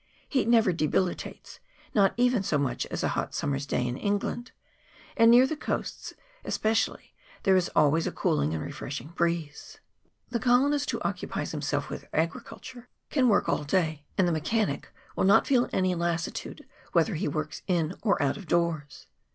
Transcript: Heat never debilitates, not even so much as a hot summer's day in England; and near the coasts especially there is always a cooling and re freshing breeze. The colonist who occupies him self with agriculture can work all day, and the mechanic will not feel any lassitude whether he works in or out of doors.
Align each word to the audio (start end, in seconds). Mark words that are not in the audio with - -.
Heat 0.27 0.47
never 0.47 0.73
debilitates, 0.73 1.59
not 1.93 2.15
even 2.17 2.41
so 2.41 2.57
much 2.57 2.87
as 2.87 3.03
a 3.03 3.09
hot 3.09 3.35
summer's 3.35 3.67
day 3.67 3.85
in 3.87 3.97
England; 3.97 4.51
and 5.15 5.29
near 5.29 5.45
the 5.45 5.55
coasts 5.55 6.15
especially 6.43 7.13
there 7.43 7.55
is 7.55 7.69
always 7.75 8.07
a 8.07 8.11
cooling 8.11 8.51
and 8.55 8.63
re 8.63 8.71
freshing 8.71 9.09
breeze. 9.13 9.77
The 10.29 10.39
colonist 10.39 10.89
who 10.89 11.01
occupies 11.01 11.53
him 11.53 11.61
self 11.61 11.91
with 11.91 12.07
agriculture 12.13 12.89
can 13.11 13.29
work 13.29 13.47
all 13.47 13.63
day, 13.63 14.07
and 14.17 14.27
the 14.27 14.31
mechanic 14.31 14.89
will 15.15 15.23
not 15.25 15.45
feel 15.45 15.69
any 15.71 15.93
lassitude 15.93 16.65
whether 16.93 17.13
he 17.13 17.27
works 17.27 17.61
in 17.67 17.93
or 18.01 18.19
out 18.23 18.37
of 18.37 18.47
doors. 18.47 19.05